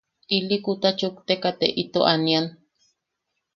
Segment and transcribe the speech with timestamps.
[0.35, 2.45] Ili kuta chukteka te ito anian.